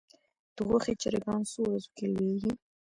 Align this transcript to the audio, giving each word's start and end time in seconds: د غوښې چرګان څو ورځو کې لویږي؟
د 0.55 0.57
غوښې 0.67 0.93
چرګان 1.01 1.41
څو 1.51 1.59
ورځو 1.63 1.89
کې 1.95 2.05
لویږي؟ 2.13 2.51